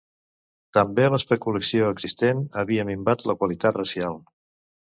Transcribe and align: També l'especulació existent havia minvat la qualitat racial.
També 0.77 1.05
l'especulació 1.15 1.91
existent 1.97 2.43
havia 2.63 2.89
minvat 2.91 3.29
la 3.33 3.39
qualitat 3.43 3.81
racial. 3.81 4.21